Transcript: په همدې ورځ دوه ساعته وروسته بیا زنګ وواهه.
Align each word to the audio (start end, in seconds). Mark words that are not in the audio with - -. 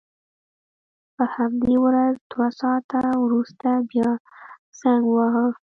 په 1.15 1.23
همدې 1.35 1.75
ورځ 1.85 2.13
دوه 2.31 2.47
ساعته 2.59 2.99
وروسته 3.23 3.67
بیا 3.89 4.09
زنګ 4.79 5.03
وواهه. 5.09 5.45